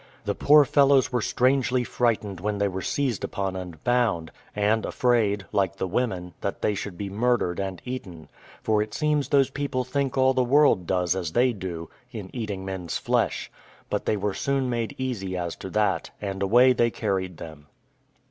The 0.25 0.33
poor 0.33 0.65
fellows 0.65 1.11
were 1.11 1.21
strangely 1.21 1.83
frightened 1.83 2.39
when 2.39 2.57
they 2.57 2.67
were 2.67 2.81
seized 2.81 3.23
upon 3.23 3.55
and 3.55 3.83
bound; 3.83 4.31
and 4.55 4.83
afraid, 4.83 5.45
like 5.51 5.75
the 5.75 5.85
women, 5.85 6.33
that 6.41 6.63
they 6.63 6.73
should 6.73 6.97
be 6.97 7.07
murdered 7.11 7.59
and 7.59 7.79
eaten: 7.85 8.27
for 8.63 8.81
it 8.81 8.95
seems 8.95 9.29
those 9.29 9.51
people 9.51 9.83
think 9.83 10.17
all 10.17 10.33
the 10.33 10.43
world 10.43 10.87
does 10.87 11.15
as 11.15 11.33
they 11.33 11.53
do, 11.53 11.87
in 12.11 12.31
eating 12.33 12.65
men's 12.65 12.97
flesh; 12.97 13.51
but 13.91 14.05
they 14.07 14.17
were 14.17 14.33
soon 14.33 14.71
made 14.71 14.95
easy 14.97 15.37
as 15.37 15.55
to 15.57 15.69
that, 15.69 16.09
and 16.19 16.41
away 16.41 16.73
they 16.73 16.89
carried 16.89 17.37
them. 17.37 17.67